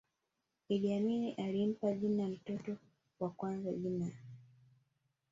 iddi 0.73 0.91
amini 0.93 1.31
alimpa 1.33 1.93
jina 1.93 2.27
mtoto 2.27 2.77
wa 3.19 3.29
kwanza 3.29 3.73
jina 3.73 4.11